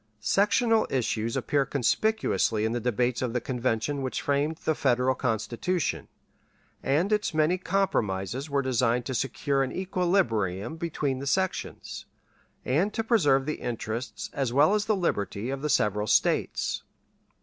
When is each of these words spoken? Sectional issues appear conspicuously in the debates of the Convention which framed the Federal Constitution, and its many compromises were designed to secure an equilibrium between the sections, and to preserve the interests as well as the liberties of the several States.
Sectional 0.19 0.87
issues 0.89 1.37
appear 1.37 1.63
conspicuously 1.63 2.65
in 2.65 2.71
the 2.71 2.79
debates 2.79 3.21
of 3.21 3.33
the 3.33 3.39
Convention 3.39 4.01
which 4.01 4.19
framed 4.23 4.55
the 4.65 4.73
Federal 4.73 5.13
Constitution, 5.13 6.07
and 6.81 7.13
its 7.13 7.35
many 7.35 7.59
compromises 7.59 8.49
were 8.49 8.63
designed 8.63 9.05
to 9.05 9.13
secure 9.13 9.61
an 9.61 9.71
equilibrium 9.71 10.75
between 10.75 11.19
the 11.19 11.27
sections, 11.27 12.07
and 12.65 12.91
to 12.95 13.03
preserve 13.03 13.45
the 13.45 13.57
interests 13.61 14.31
as 14.33 14.51
well 14.51 14.73
as 14.73 14.85
the 14.85 14.95
liberties 14.95 15.53
of 15.53 15.61
the 15.61 15.69
several 15.69 16.07
States. 16.07 16.81